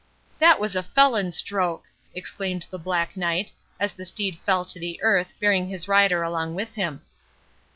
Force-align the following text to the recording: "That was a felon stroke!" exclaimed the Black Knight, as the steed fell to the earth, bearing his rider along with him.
"That 0.39 0.59
was 0.59 0.75
a 0.75 0.81
felon 0.81 1.31
stroke!" 1.31 1.83
exclaimed 2.15 2.65
the 2.71 2.79
Black 2.79 3.15
Knight, 3.15 3.51
as 3.79 3.93
the 3.93 4.03
steed 4.03 4.39
fell 4.47 4.65
to 4.65 4.79
the 4.79 4.99
earth, 5.03 5.33
bearing 5.39 5.69
his 5.69 5.87
rider 5.87 6.23
along 6.23 6.55
with 6.55 6.73
him. 6.73 7.03